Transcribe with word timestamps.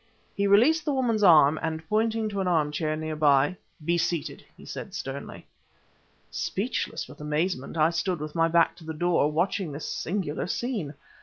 He 0.35 0.47
released 0.47 0.83
the 0.83 0.95
woman's 0.95 1.21
arm, 1.21 1.59
and 1.61 1.87
pointing 1.87 2.27
to 2.29 2.41
an 2.41 2.47
arm 2.47 2.71
chair 2.71 2.95
near 2.95 3.15
by 3.15 3.57
"Be 3.85 3.99
seated," 3.99 4.43
he 4.57 4.65
said 4.65 4.95
sternly. 4.95 5.45
Speechless 6.31 7.07
with 7.07 7.21
amazement, 7.21 7.77
I 7.77 7.91
stood, 7.91 8.19
with 8.19 8.33
my 8.33 8.47
back 8.47 8.75
to 8.77 8.83
the 8.83 8.95
door, 8.95 9.31
watching 9.31 9.71
this 9.71 9.87
singular 9.87 10.47
scene. 10.47 10.95